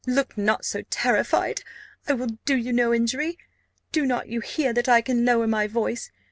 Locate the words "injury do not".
2.91-4.27